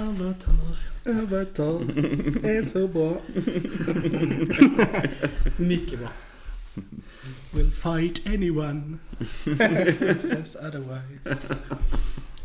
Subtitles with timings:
[0.00, 0.54] Avatar,
[1.06, 1.80] Avatar
[2.48, 3.16] är så bra.
[5.56, 6.08] Mycket bra.
[7.54, 8.98] Will fight anyone
[9.44, 11.54] who says otherwise.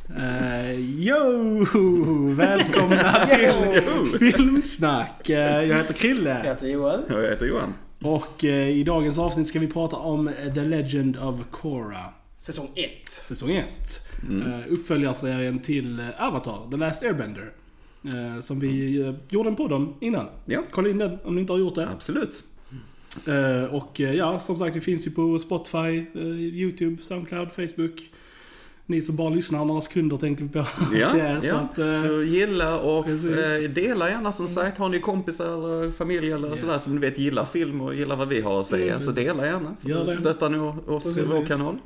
[0.09, 1.65] Uh, yo!
[2.35, 5.29] Välkomna till Filmsnack.
[5.29, 6.29] Eh, jag heter Krille.
[6.29, 7.01] Jag heter Joel.
[7.09, 7.73] Jag heter Johan.
[8.01, 12.03] Och eh, i dagens avsnitt ska vi prata om The Legend of Korra.
[12.37, 13.09] Säsong 1.
[13.09, 14.07] Säsong 1.
[14.29, 14.47] Mm.
[14.53, 17.51] Uh, uppföljarserien till eh, Avatar, The Last Airbender.
[18.03, 20.25] Eh, som vi eh, gjorde en podd om innan.
[20.45, 21.87] Ja, Kolla in den om ni inte har gjort det.
[21.89, 22.43] absolut.
[23.25, 28.11] Eh, och eh, ja, som sagt, vi finns ju på Spotify, eh, YouTube, Soundcloud, Facebook.
[28.87, 31.41] Ni som bara lyssnar några sekunder tänker vi på att Ja, det är.
[31.41, 31.55] Så ja.
[31.55, 34.77] att, eh, så gilla och eh, dela gärna som sagt.
[34.77, 36.61] Har ni kompisar eller familj eller Yes.
[36.61, 38.87] sådär som ni vet gillar film och gillar vad vi har att säga.
[38.91, 39.75] Mm, så dela gärna.
[39.81, 40.11] För Gör det.
[40.11, 41.33] stöttar ni oss i Precis.
[41.33, 41.77] vår kanal.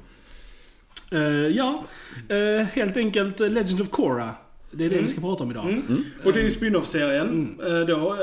[1.11, 1.83] Eh, ja,
[2.29, 4.29] eh, helt enkelt Legend of Korra.
[4.71, 5.05] Det är det Mm.
[5.05, 5.69] vi ska prata om idag.
[5.69, 6.03] Mm.
[6.25, 7.27] Och det är ju spin-off-serien
[7.61, 7.87] Mm.
[7.87, 8.15] då.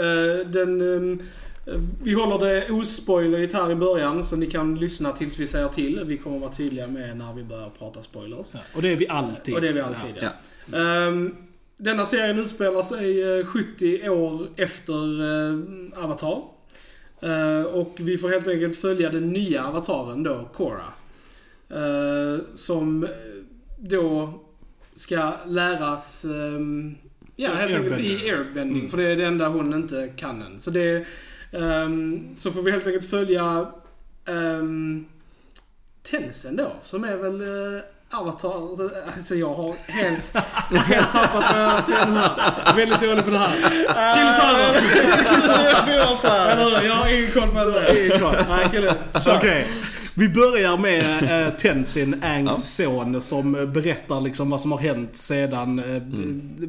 [0.46, 0.80] Den,
[1.12, 1.18] eh,
[2.02, 6.00] vi håller det ospoilerigt här i början så ni kan lyssna tills vi säger till.
[6.04, 8.54] Vi kommer vara tydliga med när vi börjar prata spoilers.
[8.54, 9.54] Ja, och det är vi alltid.
[9.54, 10.28] Och det är vi alltid, Ja.
[10.72, 10.78] ja.
[10.78, 11.34] Ehm,
[11.76, 14.92] denna serien utspelar sig eh, 70 år efter
[16.04, 16.42] Avatar.
[17.72, 20.84] Och vi får helt enkelt följa den nya avataren då, Korra.
[21.70, 23.10] Eh, som eh,
[23.78, 24.34] då
[24.94, 26.94] ska läras, ehm,
[27.36, 28.78] ja helt enkelt i airbending.
[28.78, 28.90] Mm.
[28.90, 30.58] För det är det enda hon inte kan än.
[30.58, 31.06] Så det
[31.52, 33.66] ehm, Så får vi helt enkelt följa
[34.26, 35.06] um,
[36.10, 38.52] Tensen då, som är väl eh, Avatar.
[39.16, 40.36] Alltså jag har helt,
[40.86, 42.76] helt tappat vad jag ska här.
[42.76, 43.52] Väldigt dålig på det här.
[44.14, 44.76] Kille ta över!
[46.52, 46.86] Eller hur?
[46.86, 48.68] Jag har ingen koll på vad jag säger.
[48.68, 48.94] Kille.
[49.26, 49.66] Okej.
[50.18, 55.16] Vi börjar med eh, Tenzin, Angs son, som eh, berättar liksom vad som har hänt
[55.16, 56.02] sedan eh,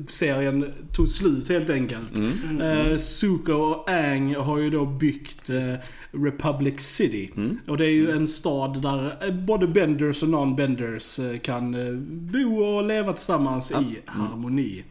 [0.09, 2.17] serien tog slut helt enkelt.
[2.17, 2.61] Mm.
[2.61, 5.73] Eh, Zuko och Ang har ju då byggt eh,
[6.11, 7.31] Republic City.
[7.37, 7.57] Mm.
[7.67, 11.93] Och det är ju en stad där eh, både benders och non-benders eh, kan eh,
[12.09, 13.81] bo och leva tillsammans Ja.
[13.81, 14.83] i harmoni.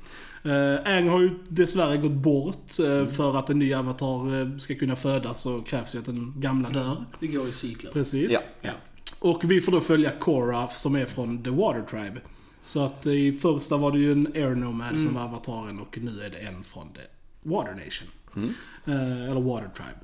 [0.47, 3.09] Uh, Ang har ju dessvärre gått bort eh, Mm.
[3.09, 6.71] för att en ny avatar eh, ska kunna födas så krävs ju att den gamla
[6.71, 7.05] dör.
[7.21, 7.91] Det går i cykler.
[7.93, 8.33] Precis.
[8.33, 8.39] Ja.
[8.61, 8.71] Ja.
[9.19, 12.21] Och vi får då följa Korra som är från The Water Tribe.
[12.63, 15.05] Så att i första var det ju en Air Nomad Mm.
[15.05, 17.01] som var avataren och nu är det en från The
[17.43, 18.09] Water Nation.
[18.37, 18.49] Mm.
[18.87, 20.01] Eh, eller Water Tribe.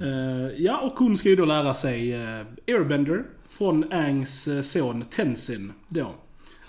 [0.00, 5.04] Eh, ja, och hon ska ju då lära sig uh, Airbender från Angs eh, son
[5.04, 6.14] Tenzin då.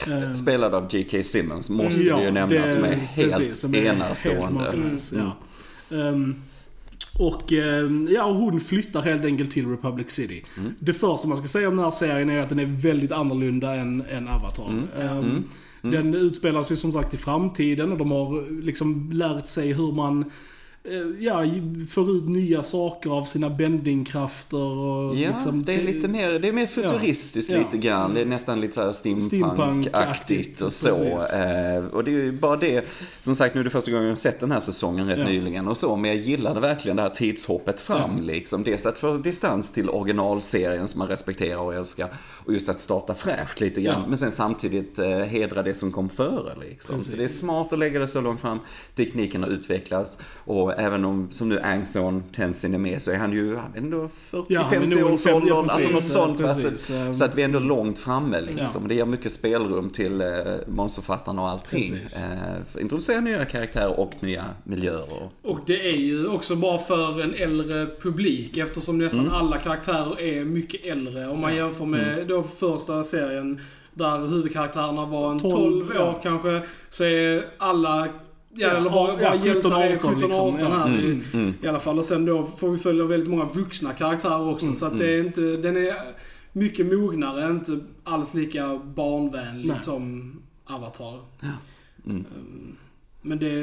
[0.08, 1.24] Eh, Spelad av J.K.
[1.24, 4.52] Simmons måste ja, vi ju nämna det- som är helt precis, som är helt enastående.
[4.60, 5.26] makalös, Mm.
[5.90, 5.98] ja.
[5.98, 6.36] Ehm,
[7.20, 10.44] och ehm, ja, och hon flyttar helt enkelt till Republic City.
[10.58, 10.74] Mm.
[10.80, 13.76] Det första man ska säga om den här serien är att den är väldigt annorlunda
[13.76, 14.70] än, än Avatar.
[14.70, 14.84] Mm.
[15.02, 15.44] Ehm,
[15.84, 15.96] Mm.
[15.96, 20.32] Den utspelar sig som sagt i framtiden och de har liksom lärt sig hur man
[21.20, 21.44] Ja,
[21.90, 26.48] får ut nya saker av sina bendingkrafter och Ja, liksom det är lite mer, det
[26.48, 27.58] är mer futuristiskt Ja.
[27.58, 28.14] lite grann.
[28.14, 30.88] Det är nästan lite såhär Steampunk-aktigt, och så.
[30.90, 31.34] precis.
[31.34, 32.86] Eh, och det är ju bara det,
[33.22, 35.26] som sagt nu är det första gången jag sett den här säsongen rätt Ja.
[35.26, 35.96] nyligen och så.
[35.96, 38.64] Men jag gillade verkligen det här tidshoppet fram liksom.
[38.64, 42.10] Dels att få distans till originalserien som man respekterar och älskar.
[42.46, 44.10] Och just att starta fräscht lite grann.
[44.10, 46.96] Men sen samtidigt eh, hedra det som kom före liksom.
[46.96, 47.12] Precis.
[47.12, 48.60] Så det är smart att lägga det så långt fram.
[48.96, 50.18] Tekniken har utvecklats.
[50.46, 54.46] Och även om, som nu Angson Tenzin är med så är han ju ändå 40-50
[54.50, 55.50] Ja, års ålder.
[55.50, 56.38] ja, alltså något sånt.
[56.38, 58.82] precis, Så, så att vi är ändå långt framme liksom.
[58.82, 58.88] Ja.
[58.88, 60.28] Det ger mycket spelrum till eh,
[60.68, 61.94] manusförfattarna och allting.
[61.94, 65.30] Eh, introducera nya karaktärer och nya miljöer.
[65.42, 70.46] Och, det är ju också bra för en äldre publik eftersom nästan alla karaktärer är
[70.46, 71.28] mycket äldre.
[71.28, 73.60] Om man jämför med då första serien
[73.94, 76.20] där huvudkaraktärerna var en 12, 12, år ja.
[76.24, 76.62] kanske.
[76.90, 78.08] Så är alla,
[78.56, 80.78] ja, Ja, eller bara, ja, 17, hjältar är 18 17-18 liksom, ja.
[80.78, 81.54] här i, mm, mm.
[81.64, 81.98] i alla fall.
[81.98, 84.66] Och sen då får vi följa väldigt många vuxna karaktärer också.
[84.66, 85.96] Mm, så att det är inte, den är
[86.52, 89.80] mycket mognare, inte alls lika barnvänlig Nej.
[89.80, 90.34] som
[90.66, 91.20] Avatar.
[92.06, 92.18] Mm.
[92.36, 92.76] Um,
[93.22, 93.54] Men det,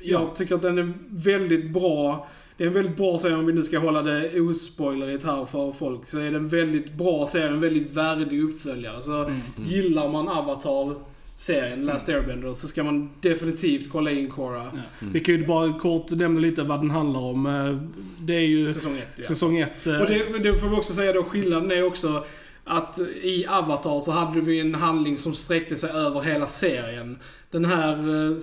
[0.00, 0.32] jag Ja.
[0.34, 2.28] tycker att den är väldigt bra.
[2.56, 5.72] Det är en väldigt bra serie om vi nu ska hålla det ospoilerigt här för
[5.72, 6.06] folk.
[6.06, 9.02] Så är det en väldigt bra serie, en väldigt värdig uppföljare.
[9.02, 9.40] Så Mm.
[9.56, 10.94] gillar man Avatar
[11.38, 14.64] serien Last Airbender så ska man definitivt kolla in Korra.
[14.64, 14.80] Ja.
[15.12, 17.46] Vi kan ju bara kort nämna lite vad den handlar om.
[17.46, 17.76] Eh,
[18.26, 19.24] Det är ju Säsong 1 ja.
[19.24, 19.86] säsong 1.
[19.86, 22.24] Och det, men det får vi också säga då, skillnaden är också
[22.64, 27.18] att i Avatar så hade vi en handling som sträckte sig över hela serien.
[27.50, 27.92] Den här
[28.30, 28.36] eh,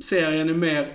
[0.00, 0.88] serien är mer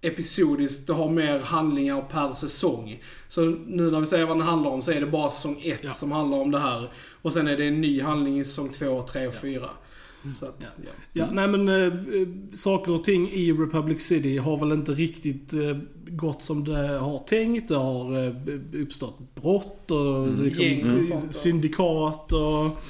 [0.00, 3.02] episodisk, det har mer handlingar per säsong.
[3.28, 5.80] Så nu när vi säger vad den handlar om så är det bara säsong 1
[5.84, 5.90] Ja.
[5.90, 6.90] som handlar om det här.
[7.22, 9.68] Och sen är det en ny handling i säsong 2, 3 och 4.
[10.38, 10.90] Så att, ja.
[11.12, 11.92] Ja, nej men äh,
[12.52, 15.76] saker och ting i Republic City har väl inte riktigt äh,
[16.06, 17.68] gått som det har tänkt.
[17.68, 18.32] Det har äh,
[18.82, 21.32] uppstått brott och liksom, Gäng och sånt, ja.
[21.32, 22.82] syndikat och,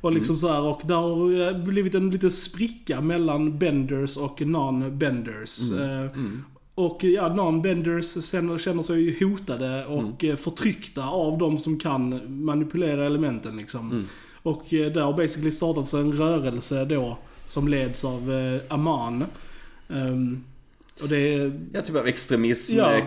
[0.00, 0.62] och liksom så här.
[0.62, 5.72] Och det har blivit en liten spricka mellan benders och non-benders.
[5.72, 6.10] Äh,
[6.74, 13.06] Och ja, non-benders känner, sig ju hotade och eh, förtryckta av de som kan manipulera
[13.06, 14.04] elementen liksom.
[14.42, 19.24] Och eh, där har basically startats en rörelse då som leds av eh, Aman.
[19.88, 20.44] Um,
[21.02, 21.60] och det är...
[21.72, 23.00] Ja, typ av extremism Ja.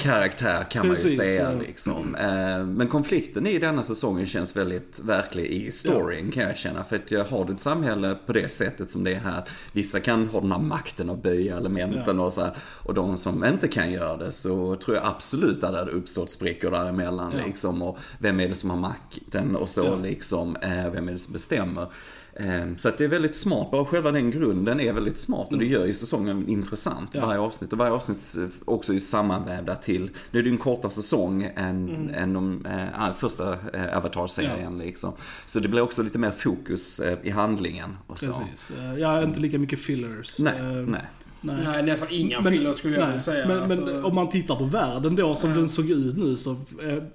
[0.69, 1.51] kan Precis, man ju säga.
[1.53, 1.59] ja.
[1.59, 2.15] Liksom.
[2.15, 6.83] Eh, Men konflikten i denna säsongen känns väldigt verklig i storyn kan jag känna.
[6.83, 9.43] För att jag har du ett samhälle på det sättet som det är här.
[9.73, 12.51] Vissa kan ha den här makten att böja elementen och så här.
[12.83, 16.31] Och de som inte kan göra det så tror jag absolut att det hade uppstått
[16.31, 17.33] sprickor däremellan.
[17.37, 17.45] Ja.
[17.45, 17.81] Liksom.
[17.81, 19.95] Och vem är det som har makten och så Ja.
[19.95, 20.55] liksom.
[20.55, 21.87] eh, Vem är det som bestämmer?
[22.33, 25.57] Eh, Så att det är väldigt smart, bara själva den grunden är väldigt smart och
[25.57, 27.23] det gör ju säsongen intressant Mm.
[27.23, 27.25] Ja.
[27.27, 27.73] varje avsnitt.
[27.73, 31.43] Och varje avsnitt eh, också är sammanvävda till, nu är det ju en kortare säsong
[31.55, 32.09] än, Mm.
[32.13, 35.13] än de äh, första äh, Avatar-serien liksom.
[35.45, 38.25] Så det blir också lite mer fokus eh, i handlingen och så.
[38.25, 38.71] Precis.
[38.77, 40.39] Eh, Ja, inte lika mycket fillers.
[40.39, 41.01] Nej, Eh, nej.
[41.41, 41.55] Nej.
[41.65, 43.47] Nej, nästan inga Men- filler skulle jag nej, vilja säga.
[43.47, 45.55] Men, men Alltså, om man tittar på världen då som Ja.
[45.55, 46.55] den såg ut nu så,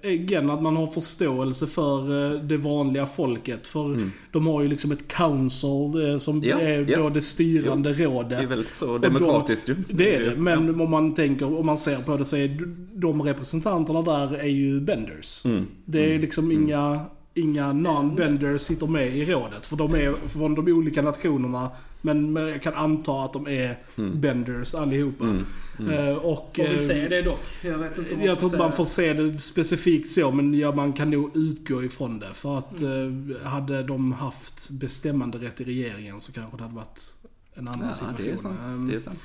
[0.02, 3.67] eh, igen att man har förståelse för eh, det vanliga folket.
[3.67, 4.00] För
[4.32, 6.49] de har ju liksom ett council eh, som Mm.
[6.49, 6.99] Ja, är ja.
[6.99, 8.28] då det styrande rådet.
[8.38, 9.75] Det är väldigt så demokratiskt ju.
[9.88, 10.84] Det är det, men Ja.
[10.84, 12.58] om man tänker, om man ser på det så är
[12.94, 15.44] de representanterna där är ju benders.
[15.44, 15.67] Mm.
[15.84, 17.00] Det är liksom inga,
[17.34, 19.67] inga non-benders sitter med i rådet.
[19.67, 21.70] För de är från de olika nationerna.
[22.06, 23.76] Men men jag kan anta att de är
[24.14, 25.25] benders allihopa.
[25.25, 27.41] Eh, och, Får vi eh, se det dock?
[27.64, 30.93] Jag vet inte Jag tror inte man får se det specifikt så, men ja, man
[30.93, 32.32] kan nog utgå ifrån det.
[32.35, 37.14] För att eh, hade de haft bestämmande rätt i regeringen så kanske det hade varit
[37.55, 38.25] en annan Ja, situation.
[38.26, 38.88] det är sant.
[38.91, 39.19] Det är sant.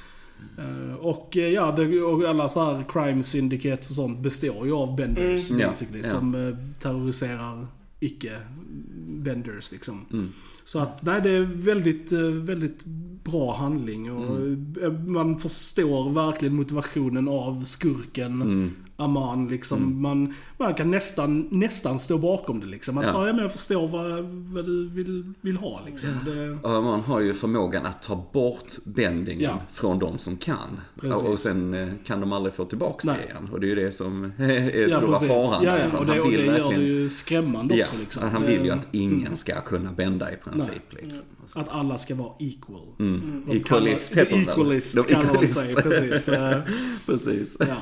[0.57, 4.74] Eh, Och eh, ja, det, och alla så här crime syndicates och sånt består ju
[4.74, 5.62] av benders Mm.
[5.62, 6.01] Ja, basically.
[6.04, 6.10] ja.
[6.10, 7.68] Som eh, terroriserar
[8.01, 10.06] icke-benders liksom.
[10.13, 10.30] Mm.
[10.63, 12.86] Så att nej, det är väldigt, eh, väldigt
[13.24, 14.75] bra handling och Mm.
[14.83, 18.71] eh, man förstår verkligen motivationen av skurken Mm.
[18.98, 20.02] Aman liksom.
[20.02, 22.98] Man, man kan nästan, nästan stå bakom det liksom.
[22.98, 23.28] Att, Ja.
[23.28, 23.34] ja.
[23.34, 24.24] men jag förstår vad,
[24.54, 26.10] vad du vill, vill ha liksom.
[26.26, 29.58] Det, Och man har ju förmågan att ta bort bändningen Ja.
[29.74, 30.80] från de som kan.
[31.02, 31.24] Precis.
[31.24, 33.22] Och sen eh, kan de aldrig få tillbaks det Nej.
[33.26, 33.50] igen.
[33.52, 35.64] Och det är ju det som är stora faran.
[35.64, 38.24] Ja, ja, och det, han och vill det gör det verkligen- ju skrämmande också liksom.
[38.30, 40.94] han Det- vill ju att ingen ska kunna bända i princip.
[40.94, 41.26] Liksom.
[41.44, 41.60] Och så.
[41.60, 42.82] Att alla ska vara equal.
[43.00, 43.44] Mm.
[43.48, 44.52] De Equalist kallar- heter de?
[44.52, 45.60] Equalist De kallar de equalist.
[45.60, 46.30] sig, precis.
[46.30, 46.58] Eh,
[47.06, 47.58] Precis.
[47.60, 47.76] ja.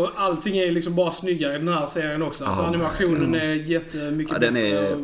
[0.00, 2.44] Och allting är liksom bara snyggare i den här serien också.
[2.44, 2.68] Alltså Ja.
[2.68, 4.68] animationen är jättemycket Ja, den bättre.
[4.68, 4.96] är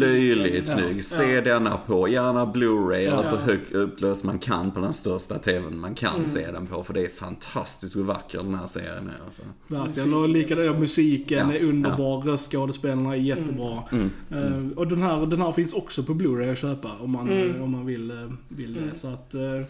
[0.00, 0.62] löjligt Ja.
[0.62, 1.04] snygg.
[1.04, 3.12] Se denna på, gärna Blu-ray Ja.
[3.12, 6.26] eller så högt upplöst man kan på den största TVn man kan Mm.
[6.26, 6.82] se den på.
[6.84, 9.24] För det är fantastiskt hur vacker den här serien är.
[9.24, 9.42] Alltså.
[9.66, 10.14] Verkligen.
[10.14, 13.82] Och likadant musiken Ja, är underbar, röstskådespelarna är jättebra.
[13.92, 14.10] Mm.
[14.30, 17.56] Eh, och den här, den här finns också på Blu-ray att köpa om man, Mm.
[17.56, 18.88] eh, om man vill, eh, vill Mm.
[18.88, 18.94] det.
[18.94, 19.62] Så att, eh,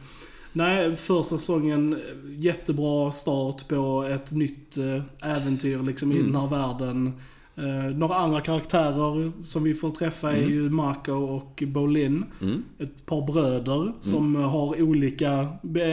[0.52, 4.76] nej, första säsongen, jättebra start på ett nytt
[5.22, 6.32] äventyr liksom i Mm.
[6.32, 7.12] den här världen.
[7.58, 10.50] Eh, några andra karaktärer som vi får träffa är Mm.
[10.50, 12.24] ju Marco och Bolin.
[12.40, 12.62] Mm.
[12.78, 15.48] Ett par bröder som eh, har olika,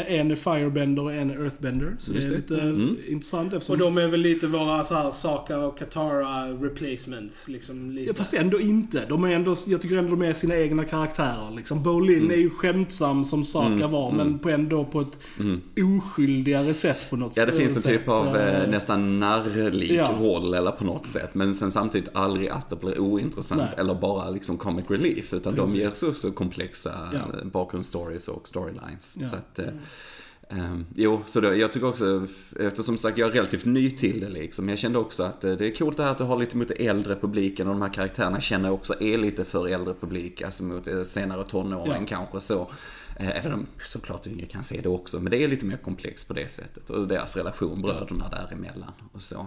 [0.08, 1.96] en är Firebender och en är Earthbender.
[2.00, 2.96] Så Just det är lite Mm.
[3.08, 3.74] intressant eftersom...
[3.74, 7.48] Och de är väl lite våra så här Saka och Katara replacements.
[7.50, 8.08] Liksom lite.
[8.10, 9.06] Ja, fast ändå inte.
[9.10, 11.56] De är ändå, jag tycker ändå de är sina egna karaktärer.
[11.56, 11.84] Liksom.
[11.84, 12.32] Bolin Mm.
[12.32, 14.28] är ju skämtsam som Saka Mm, var, mm.
[14.28, 15.62] men på ändå på ett Mm.
[16.00, 17.92] oskyldigare sätt på något Ja, det finns en sätt.
[18.00, 20.10] typ av Eh, eh, nästan narrlik Ja.
[20.22, 21.30] roll eller på något sätt.
[21.36, 23.74] Men sen samtidigt aldrig att det blir ointressant Nej.
[23.78, 25.34] eller bara liksom comic relief.
[25.34, 25.76] Utan de Precis.
[25.76, 27.20] ger så också komplexa Ja.
[27.34, 27.46] ja.
[27.46, 29.18] bakgrundsstories och storylines.
[29.22, 29.28] Ja.
[29.28, 29.68] Så att, eh,
[30.50, 32.28] ehm, jo, så då, jag tycker också,
[32.60, 34.70] eftersom sagt jag är relativt ny till det liksom.
[34.70, 36.72] Jag kände också att eh, det är coolt det här att du har lite mot
[36.72, 40.42] äldre publiken och de här karaktärerna känner jag också är lite för äldre publik.
[40.42, 42.06] Alltså mot eh, senare tonåren Ja.
[42.08, 42.62] kanske så.
[43.20, 45.20] Eh, Även om såklart yngre kan se det också.
[45.20, 46.90] Men det är lite mer komplext på det sättet.
[46.90, 49.46] Och deras relation, bröderna däremellan och så.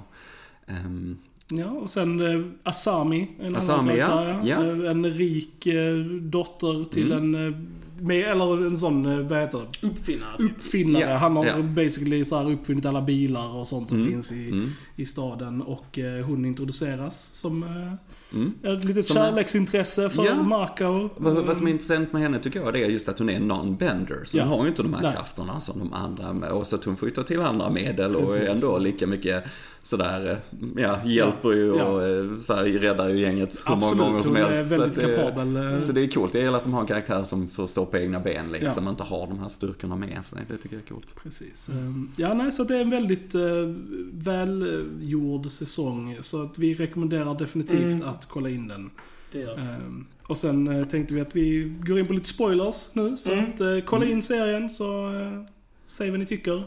[0.66, 1.18] Ehm,
[1.50, 4.06] Ja, och sen eh, Asami, en Asami, annan ja.
[4.06, 4.48] karaktär.
[4.48, 4.84] Ja.
[4.84, 7.34] Eh, En rik eh, dotter till Mm.
[7.34, 7.58] en, eh,
[8.00, 9.86] med, eller en sån, eh, vad heter det?
[9.86, 10.38] Uppfinnare.
[10.38, 10.50] typ.
[10.56, 11.02] Uppfinnare.
[11.10, 11.62] Ja, Han har ja.
[11.62, 15.62] basically så här uppfunnit alla bilar och sånt som Mm, finns i, mm, i staden.
[15.62, 17.92] Och eh, hon introduceras som eh,
[18.38, 18.52] mm.
[18.62, 20.42] ett litet Som en- kärleksintresse för Ja.
[20.42, 21.08] Marco.
[21.16, 23.40] Vad, vad som är intressant med henne tycker jag det är just att hon är
[23.40, 24.24] non-bender.
[24.24, 24.44] Så Ja.
[24.44, 25.12] hon har ju inte de här Nej.
[25.12, 26.52] krafterna som de andra.
[26.54, 28.36] Och så att hon får ju ta till andra medel och Precis.
[28.42, 29.44] är ändå lika mycket
[29.88, 31.84] sådär, eh, ja, hjälper ju Ja.
[31.84, 34.72] och eh, så här, räddar ju gänget hur många Absolut, gånger som hon är helst.
[34.72, 35.80] väldigt så, det, kapabel, eh.
[35.80, 36.34] så det är coolt.
[36.34, 38.90] Jag gillar att de har en karaktär som får stå på egna ben liksom, Ja.
[38.90, 40.38] inte har de här styrkorna med sig.
[40.48, 41.14] Det tycker jag är coolt.
[41.22, 41.68] Precis.
[41.68, 43.74] Ehm, Ja, nej, så det är en väldigt uh,
[44.12, 46.16] välgjord säsong.
[46.20, 48.08] Så att vi rekommenderar definitivt Mm.
[48.08, 48.90] att kolla in den.
[49.32, 53.16] Det gör Ehm, och sen tänkte vi att vi går in på lite spoilers nu.
[53.16, 53.44] Så Mm.
[53.44, 55.42] att kolla in serien så uh,
[55.86, 56.64] säg vad ni tycker.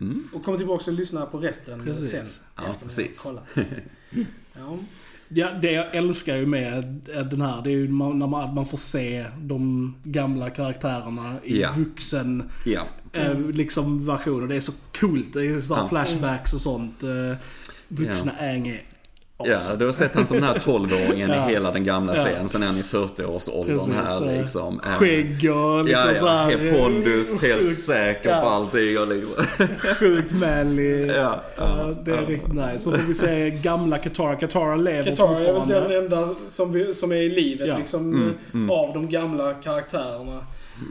[0.00, 0.28] Mm.
[0.32, 2.10] Och kom tillbaka och lyssna på resten Precis.
[2.10, 2.24] sen.
[2.56, 3.28] Ja, efter precis.
[4.56, 4.78] Ja.
[5.28, 6.84] Ja, det jag älskar ju med
[7.30, 11.60] den här, det är ju när man, att man får se de gamla karaktärerna i
[11.60, 11.74] Ja.
[11.76, 12.86] vuxen Ja.
[13.12, 14.46] eh, liksom versioner.
[14.46, 15.32] Det är så coolt.
[15.32, 15.88] Det är så Ja.
[15.88, 17.02] flashbacks och sånt.
[17.02, 17.36] Eh,
[17.88, 18.82] vuxna Aang är
[19.38, 21.50] Ja, du har sett han som den här 12-åringen Ja.
[21.50, 22.22] i hela den gamla Ja.
[22.22, 22.48] serien.
[22.48, 24.80] Sen är han i 40-årsåldern Precis, här liksom.
[24.98, 26.30] Skägg och liksom Ja, så ja.
[26.32, 28.40] här, Är pondus, helt sjukt- säker ja.
[28.40, 29.34] på allting och liksom.
[29.98, 31.06] Sjukt manly.
[31.06, 32.20] Ja, Ja, det är ja.
[32.28, 32.78] riktigt nice.
[32.78, 34.36] Så får vi se gamla Katara.
[34.36, 35.80] Katara lever Katara är väl fortfarande.
[35.88, 37.78] den enda som, vi, som är i livet Ja.
[37.78, 38.70] liksom, Mm, mm.
[38.70, 40.40] av de gamla karaktärerna.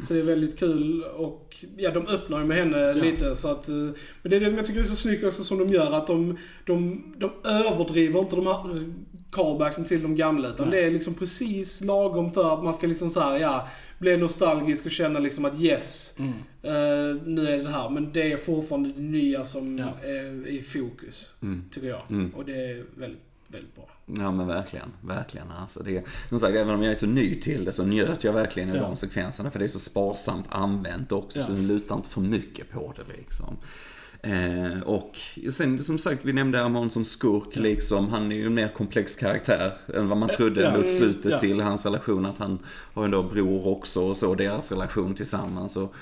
[0.08, 3.70] Så det är väldigt kul och ja, de öppnar ju med henne lite så att...
[3.70, 6.08] eh, Men det är det jag tycker är så snyggt också som de gör att
[6.08, 8.84] de, de, de överdriver inte de här eh,
[9.32, 10.82] callbacksen till de gamla utan Nej.
[10.82, 13.68] det är liksom precis lagom för att man ska liksom så här, ja,
[14.00, 16.32] bli nostalgisk och känna liksom att yes, Mm.
[16.62, 17.90] eh, nu är det här.
[17.90, 20.08] Men det är fortfarande det nya som Ja.
[20.08, 21.63] är i fokus, Mm.
[21.72, 22.02] tycker jag.
[22.10, 22.30] Mm.
[22.36, 23.90] Och det är väldigt, väldigt bra.
[24.06, 25.52] Ja men verkligen, verkligen.
[25.52, 28.34] Alltså det, som sagt, även om jag är så ny till det så njöt jag
[28.34, 28.82] verkligen i Ja.
[28.82, 29.52] de sekvenserna.
[29.52, 31.46] För det är så sparsamt använt också, Ja.
[31.46, 33.58] så det lutar inte för mycket på det liksom.
[34.22, 35.18] Eh, och
[35.52, 38.10] sen som sagt, vi nämnde Amon som skurk liksom.
[38.10, 40.78] Han är ju en mer komplex karaktär än vad man trodde Ja.
[40.78, 41.40] mot slutet Ja.
[41.40, 42.26] till hans relation.
[42.26, 42.60] Att han
[42.94, 45.78] har ju då bror också och så, deras relation tillsammans.
[45.78, 45.94] Och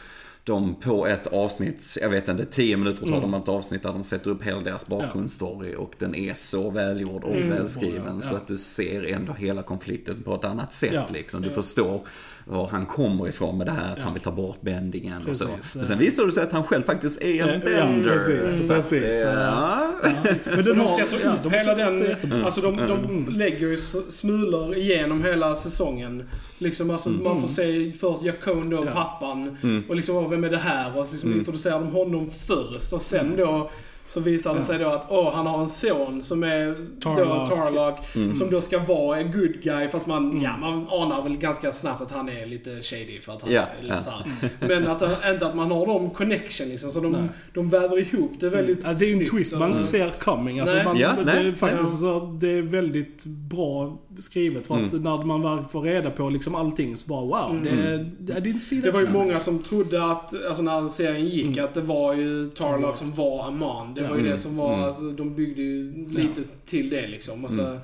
[0.43, 3.21] de på ett avsnitt, jag vet inte, 10 minuter tar Mm.
[3.31, 7.23] de ett avsnitt där de sätter upp hela deras bakgrundsstory och den är så välgjord
[7.23, 7.49] och Mm.
[7.49, 11.41] välskriven så att du ser ändå hela konflikten på ett annat sätt liksom.
[11.41, 12.01] Du förstår
[12.45, 14.03] var han kommer ifrån med det här att Ja.
[14.03, 15.45] han vill ta bort bändingen och så.
[15.47, 18.09] Precis, Men sen visar det sig att han själv faktiskt är en Ja, ja, bender.
[18.09, 19.91] precis, Så att precis, det- ja.
[20.03, 20.11] ja.
[20.55, 20.89] Men De, har...
[20.99, 22.01] sätter ja, upp de hela den...
[22.01, 22.45] jättebra.
[22.45, 23.27] Alltså de, de Mm.
[23.29, 23.77] lägger ju
[24.09, 26.23] smulor igenom hela säsongen.
[26.57, 28.87] Liksom alltså man får se först Jakone då, Mm.
[28.95, 29.01] Ja.
[29.03, 29.57] pappan.
[29.63, 29.83] Mm.
[29.89, 30.97] Och liksom, vem är det här?
[30.97, 32.93] Och liksom introducerar de honom först.
[32.93, 33.71] Och sen då
[34.11, 34.61] så visar det Mm.
[34.61, 34.67] Ja.
[34.67, 37.49] sig då att åh, han har en son som är Tarlock.
[37.49, 38.33] Då, Tarlock Mm.
[38.33, 39.87] som då ska vara en good guy.
[39.87, 43.19] Fast man, ja, man anar väl ganska snabbt att han är lite shady.
[43.21, 44.23] För att han Ja, är lite ja.
[44.39, 44.47] så.
[44.67, 46.91] Men att, han- inte att man har de connection liksom.
[46.91, 47.21] Så de, Nej.
[47.53, 49.31] de väver ihop det väldigt Ja, det är ju en snyggt.
[49.31, 50.59] twist man inte ser coming.
[50.59, 50.85] Alltså Nej.
[50.85, 51.47] man, Ja, det, nej.
[51.47, 52.19] är faktiskt Ja.
[52.19, 54.67] så, det är väldigt bra skrivet.
[54.67, 58.09] För att när man väl får reda på liksom allting så bara wow, Mm.
[58.19, 61.65] det, didn't see Det var ju många som trodde att, alltså när serien gick, Mm.
[61.65, 63.93] att det var ju Tarlock som var Aman.
[63.93, 64.31] Det var ju Mm.
[64.31, 64.85] det som var, Mm.
[64.85, 67.45] alltså, de byggde ju lite till det liksom.
[67.45, 67.77] Och så,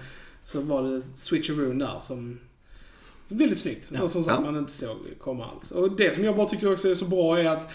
[0.43, 2.39] så var det switcheroon där som...
[3.29, 3.91] Väldigt snyggt.
[3.93, 4.01] Ja.
[4.01, 4.51] Och som sagt, Ja.
[4.51, 5.72] man inte såg komma alls.
[5.72, 7.69] Och det som jag bara tycker också är så bra är att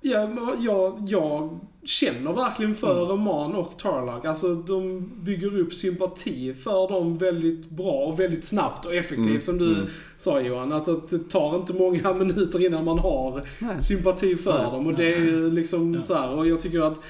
[0.00, 0.28] Ja,
[0.58, 3.10] jag, jag känner verkligen för Mm.
[3.10, 4.24] Aman och Tarlock.
[4.24, 9.40] Alltså de bygger upp sympati för dem väldigt bra och väldigt snabbt och effektivt Mm,
[9.40, 9.86] som du mm.
[10.16, 10.72] sa Johan.
[10.72, 13.82] Alltså att det tar inte många minuter innan man har Nej.
[13.82, 14.70] sympati för Nej.
[14.70, 14.86] dem.
[14.86, 16.00] Och det är ju liksom Ja.
[16.00, 16.30] så här.
[16.30, 17.00] Och jag tycker att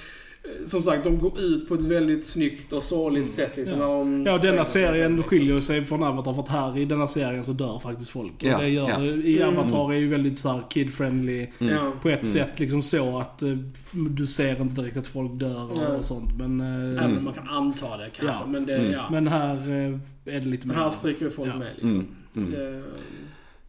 [0.65, 3.57] som sagt, de går ut på ett väldigt snyggt och sorgligt sätt.
[3.57, 3.87] Liksom, Ja.
[3.87, 5.31] de Ja, denna serien liksom.
[5.31, 8.33] skiljer sig från Avatar för att här i denna serien så dör faktiskt folk.
[8.37, 8.99] Och Ja, det gör ja.
[8.99, 9.07] det.
[9.07, 9.59] I Mm.
[9.59, 11.47] Avatar är ju väldigt så här kid-friendly.
[11.59, 11.93] Ja.
[12.03, 12.33] På ett Mm.
[12.33, 13.49] sätt liksom så att eh,
[13.93, 16.31] du ser inte direkt att folk dör och, och sånt.
[16.39, 18.35] Men, eh, Även om man kan anta det kanske.
[18.41, 18.47] Ja.
[18.47, 18.93] Men, det, Mm.
[18.93, 19.09] ja.
[19.11, 20.75] men här eh, är det lite mer...
[20.75, 21.59] här stryker folk Ja.
[21.59, 21.91] med liksom.
[21.91, 22.07] Mm.
[22.37, 22.51] Mm.
[22.51, 22.83] Det,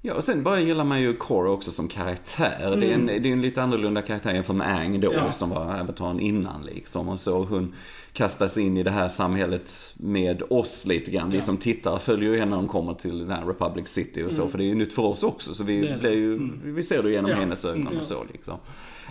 [0.01, 2.77] Ja, och sen bara gillar man ju Korra också som karaktär.
[2.79, 5.32] Det är en, det är en lite annorlunda karaktär jämfört med Aang då, Ja.
[5.32, 7.10] som var avataren innan liksom.
[7.10, 7.75] Och så hon
[8.13, 11.30] kastas in i det här samhället med oss lite grann.
[11.30, 11.42] Vi Ja.
[11.42, 14.48] som tittar följer ju henne när de kommer till den här Republic City och så.
[14.48, 15.54] För det är ju nytt för oss också.
[15.54, 16.60] Så vi, blir ju, Mm.
[16.63, 17.38] vi ser det genom Ja.
[17.38, 18.00] hennes ögon Mm.
[18.00, 18.58] och så liksom.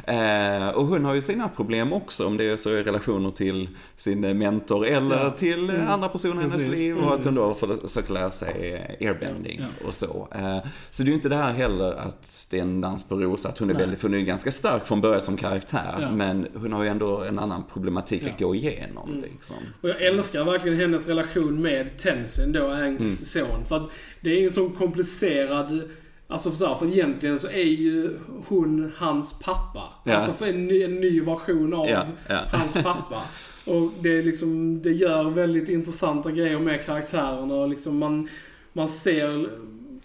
[0.04, 3.68] Eh, och hon har ju sina problem också om det är så i relationer till
[3.96, 5.30] sin mentor eller Ja.
[5.30, 6.98] till eh, andra personer i hennes liv.
[6.98, 9.86] Och att hon då försöker lära sig airbending Ja.
[9.86, 10.28] och så.
[10.34, 10.58] Eh,
[10.90, 13.48] Så det är ju inte det här heller att det är en dans på rosa,
[13.48, 13.80] att hon är Nej.
[13.82, 15.98] väldigt, för hon är ganska stark från början som karaktär.
[16.00, 16.10] Ja.
[16.10, 19.20] Men hon har ju ändå en annan problematik att gå igenom Mm.
[19.22, 19.56] liksom.
[19.80, 23.48] Och jag älskar verkligen hennes relation med Tenzin då, Angs Mm.
[23.48, 23.64] son.
[23.64, 23.90] För att
[24.20, 25.80] det är en sån komplicerad...
[26.30, 28.16] Alltså för, så här, för egentligen så är ju
[28.48, 29.94] hon hans pappa.
[30.04, 30.14] Ja.
[30.14, 32.44] Alltså för en ny, en ny version av Ja, ja.
[32.52, 33.22] hans pappa.
[33.64, 38.28] Och det är liksom, det gör väldigt intressanta grejer med karaktärerna och liksom man,
[38.72, 39.48] man ser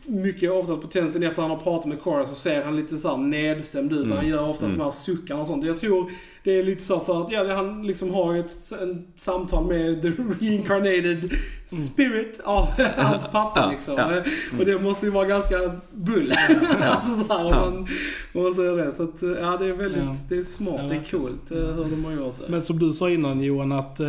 [0.08, 3.10] mycket ofta på Tenzin efter han har pratat med Cora så ser han lite så
[3.10, 4.06] här nedstämd ut.
[4.06, 4.18] Mm.
[4.18, 4.75] Han gör ofta Mm.
[4.75, 5.66] sådana här suckar och sånt.
[5.66, 6.12] Jag tror
[6.44, 10.08] det är lite så för att ja, han liksom har ett en samtal med the
[10.40, 11.32] reincarnated
[11.66, 13.96] spirit av hans pappa Ja, liksom.
[13.98, 14.22] ja.
[14.60, 15.56] Och det måste ju vara ganska
[15.94, 16.34] bull.
[16.82, 17.88] alltså så här, om man,
[18.34, 18.92] om man säger det.
[18.92, 20.16] Så att, ja det är väldigt, Ja.
[20.30, 22.46] det är smart, Ja, det är coolt eh, hur de har gjort det.
[22.52, 24.08] Men som du sa innan Johan, att eh,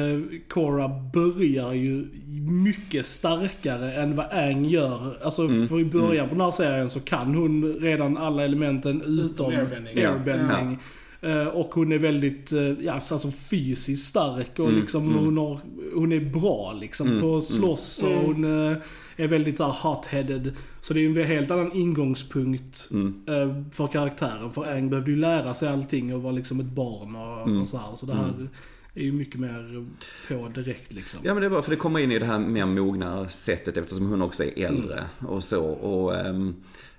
[0.49, 2.07] Cora börjar ju
[2.50, 4.99] mycket starkare än vad Aang gör.
[5.25, 5.69] Alltså Mm.
[5.69, 9.99] för i början på den här serien så kan hon redan alla elementen utom airbending.
[10.03, 10.11] Ja.
[10.11, 10.79] airbending.
[11.25, 15.25] Eh, Och hon är väldigt eh, ja, alltså fysiskt stark och Mm, liksom mm.
[15.25, 15.61] hon, har,
[15.95, 18.25] hon är bra liksom Mm, på att slåss och Mm.
[18.25, 18.76] hon eh,
[19.16, 20.52] är väldigt här hot-headed.
[20.81, 23.71] Så det är en helt annan ingångspunkt Mm.
[23.71, 24.50] för karaktären.
[24.50, 27.61] För Aang behövde ju lära sig allting och vara liksom ett barn och, Mm.
[27.61, 27.95] och så här.
[27.95, 28.49] Så det här
[28.95, 29.87] är ju mycket mer
[30.28, 31.21] på direkt liksom.
[31.23, 33.76] Ja men det är bara för det kommer in i det här mer mogna sättet
[33.76, 35.64] eftersom hon också är äldre och så.
[35.64, 36.54] Och, ehm,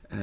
[0.10, 0.18] eh,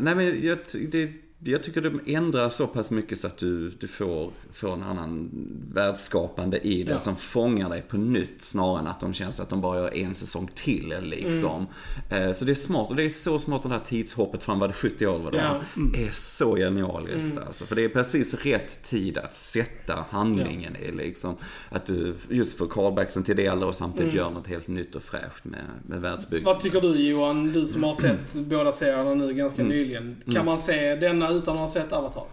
[0.00, 0.58] nej men jag,
[0.90, 1.12] det,
[1.44, 5.30] jag tycker det ändrar så pass mycket så att du, du får, får en annan
[5.74, 6.98] världsskapande i det Ja.
[6.98, 10.14] som fångar dig på nytt snarare än att de känns att de bara gör en
[10.14, 11.66] säsong till liksom.
[12.10, 14.68] Eh, så det är smart och det är så smart det här tidshoppet fram, var
[14.68, 15.52] det 70 år var det Ja.
[15.52, 15.82] va?
[15.98, 17.64] är så genialiskt alltså.
[17.64, 21.36] För det är precis rätt tid att sätta handlingen i liksom.
[21.70, 25.44] Att du just får callbacksen till det och samtidigt gör något helt nytt och fräscht
[25.44, 26.46] med, med världsbygget.
[26.46, 29.76] Vad tycker du Johan, du som har sett båda serierna nu ganska Mm.
[29.76, 30.16] nyligen.
[30.32, 32.24] Kan man se denna utan att ha sett Avatar?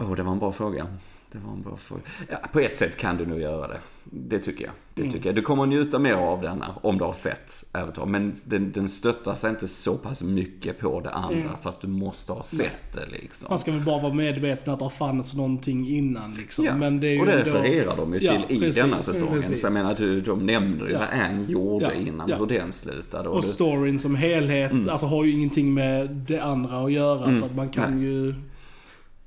[0.00, 0.86] Åh, det var en bra fråga.
[1.32, 2.02] Det var en bra fråga.
[2.28, 3.78] Ja, på ett sätt kan du nog göra det.
[4.04, 4.72] Det tycker jag.
[4.94, 5.12] Det Mm.
[5.12, 5.36] tycker jag.
[5.36, 8.06] Du kommer att njuta mer av denna om du har sett Avatar.
[8.06, 11.50] Men den, den stöttar sig inte så pass mycket på det andra Mm.
[11.62, 13.46] för att du måste ha sett det liksom.
[13.50, 16.64] Man ska väl bara vara medveten att det fanns någonting innan liksom.
[16.64, 18.82] Ja, Men det är ju och det ändå- refererar de ju Ja, till i precis,
[18.82, 19.34] denna säsongen.
[19.34, 19.60] precis.
[19.60, 20.98] Så jag menar, du, de nämner ju Ja.
[20.98, 22.36] vad Aang gjorde Ja, innan, ja.
[22.36, 23.28] hur den slutade.
[23.28, 24.88] Och det- storyn som helhet Mm.
[24.88, 27.34] alltså, har ju ingenting med det andra att göra.
[27.34, 28.34] Så att man kan ju...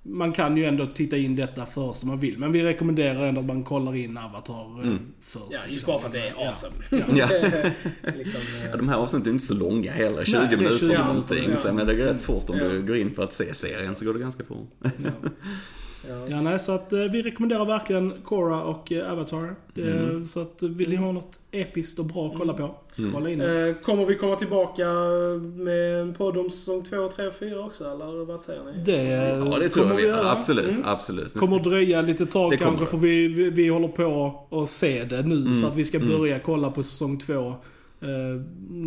[0.06, 2.38] Man kan ju ändå titta in detta först om man vill.
[2.38, 5.00] Men vi rekommenderar ändå att man kollar in Avatar eh, Mm.
[5.22, 5.44] först.
[5.52, 5.88] Ja, just liksom.
[5.88, 6.48] bara för att det är Ja.
[6.48, 6.76] awesome.
[7.20, 7.28] Ja.
[8.18, 10.78] liksom, eh, Ja, de här avsnitten är inte så långa heller, 20 Nej, är minuter
[10.78, 11.52] 20 eller minuter, någonting.
[11.52, 11.58] ja.
[11.58, 12.68] Så, men det rätt fort om Ja.
[12.68, 14.70] du går in för att se serien så går det ganska fort.
[16.10, 16.16] Ja.
[16.28, 19.56] ja, nej, så att eh, vi rekommenderar verkligen Cora och eh, Avatar.
[19.78, 20.26] Mm.
[20.26, 22.68] Så att vill ni ha något episkt och bra att kolla mm.
[22.68, 23.14] på, mm.
[23.14, 23.68] kolla in det.
[23.68, 24.86] Eh, kommer vi komma tillbaka
[25.56, 28.84] med en podd om säsong 2, 3 och 4 också, eller vad säger ni?
[28.84, 30.32] Det, ja, det tror jag vi göra.
[30.32, 30.84] Absolut, mm.
[30.86, 31.34] absolut.
[31.34, 35.22] Kommer dröja lite tag det kanske, för vi, vi, vi håller på att se det
[35.22, 35.36] nu.
[35.36, 35.56] Mm.
[35.56, 36.10] Så att vi ska mm.
[36.10, 37.56] börja kolla på säsong 2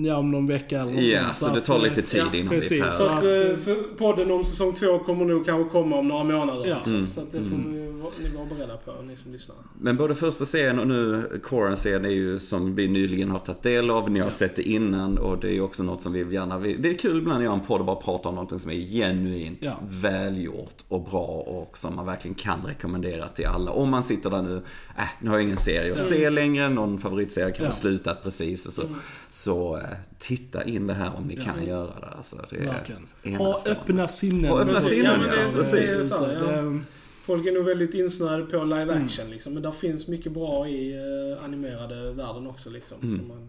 [0.06, 1.36] ja, om någon vecka eller något Ja, sånt.
[1.36, 2.72] så det att, tar eh, lite tid ja, innan precis.
[2.72, 3.42] vi är Så färdiga.
[3.42, 6.66] att eh, så podden om säsong 2 kommer nog kanske komma om några månader.
[6.66, 6.90] Ja.
[6.90, 7.08] Mm.
[7.10, 9.56] Så att det får vi, vara- ni vara beredda på, ni som lyssnar.
[9.80, 13.90] Men både första serien och nu Coran-serien är ju som vi nyligen har tagit del
[13.90, 14.10] av.
[14.10, 16.82] Ni har sett det innan och det är ju också något som vi gärna vill.
[16.82, 18.74] Det är kul ibland att göra en podd och bara prata om något som är
[18.74, 19.72] genuint Ja.
[19.82, 23.70] välgjort och bra och som man verkligen kan rekommendera till alla.
[23.70, 24.56] Om man sitter där nu,
[24.98, 27.68] äh, nu har jag ingen serie att se längre, någon favoritserie kan Ja.
[27.68, 28.66] ha slutat precis.
[28.66, 28.82] och Så,
[29.30, 29.82] så eh,
[30.18, 31.42] titta in det här om ni Ja.
[31.44, 32.06] kan göra det.
[32.06, 33.36] Alltså, det.
[33.36, 34.50] Ha öppna sinnen.
[34.50, 36.18] Ha öppna sinnen, Ja, det ja, precis.
[36.18, 36.40] det Ja.
[36.62, 36.80] det-
[37.22, 39.04] Folk är nog väldigt insnöade på live Mm.
[39.04, 39.54] action liksom.
[39.54, 42.98] Men där finns mycket bra i uh, animerade världen också liksom.
[43.02, 43.16] Mm.
[43.18, 43.48] Som man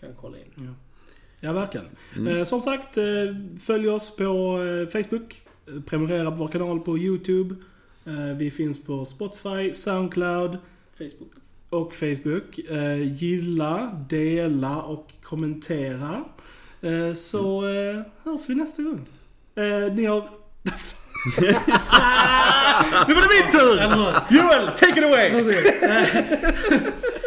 [0.00, 0.74] kan kolla in.
[1.40, 1.86] Ja, verkligen.
[2.16, 2.36] Mm.
[2.36, 3.04] Eh, som sagt, eh,
[3.60, 5.42] följ oss på eh, Facebook.
[5.66, 7.54] Eh, Prenumerera på vår kanal på YouTube.
[8.06, 10.58] Eh, vi finns på Spotify, Soundcloud
[10.98, 11.30] Facebook.
[11.70, 12.58] Och Facebook.
[12.70, 16.24] Eh, gilla, dela och kommentera.
[16.82, 19.06] Eh, så eh, hörs vi nästa gång.
[19.54, 20.20] Eh, ni har...
[23.08, 23.76] nu var det min tur!
[24.30, 25.30] Joel, take it away!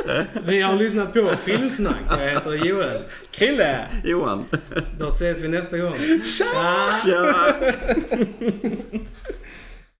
[0.46, 2.02] Vi har lyssnat på Filmsnack.
[2.10, 3.02] Jag heter Joel.
[3.32, 3.88] Krille!
[4.04, 4.46] Johan.
[5.00, 5.96] Då ses vi nästa gång.
[6.24, 7.00] Tja!
[7.06, 7.36] Tja!